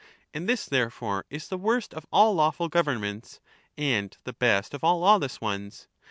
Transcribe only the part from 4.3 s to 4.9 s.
best of